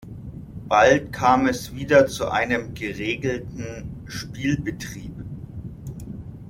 Bald 0.67 1.11
kam 1.13 1.45
es 1.45 1.75
wieder 1.75 2.07
zu 2.07 2.29
einem 2.31 2.73
geregelten 2.73 4.01
Spielbetrieb. 4.07 5.13